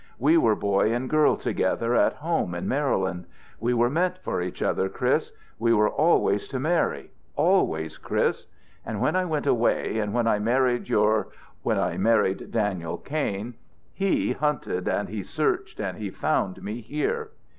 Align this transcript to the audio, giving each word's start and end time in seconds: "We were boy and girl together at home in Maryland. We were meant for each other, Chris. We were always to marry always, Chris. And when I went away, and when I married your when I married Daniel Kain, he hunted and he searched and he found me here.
"We 0.17 0.35
were 0.35 0.55
boy 0.55 0.91
and 0.95 1.07
girl 1.07 1.35
together 1.37 1.93
at 1.93 2.13
home 2.13 2.55
in 2.55 2.67
Maryland. 2.67 3.27
We 3.59 3.75
were 3.75 3.87
meant 3.91 4.17
for 4.17 4.41
each 4.41 4.63
other, 4.63 4.89
Chris. 4.89 5.31
We 5.59 5.75
were 5.75 5.91
always 5.91 6.47
to 6.47 6.59
marry 6.59 7.11
always, 7.35 7.99
Chris. 7.99 8.47
And 8.83 8.99
when 8.99 9.15
I 9.15 9.25
went 9.25 9.45
away, 9.45 9.99
and 9.99 10.11
when 10.11 10.25
I 10.25 10.39
married 10.39 10.89
your 10.89 11.27
when 11.61 11.77
I 11.77 11.97
married 11.97 12.49
Daniel 12.49 12.97
Kain, 12.97 13.53
he 13.93 14.31
hunted 14.31 14.87
and 14.87 15.07
he 15.07 15.21
searched 15.21 15.79
and 15.79 15.99
he 15.99 16.09
found 16.09 16.63
me 16.63 16.81
here. 16.81 17.29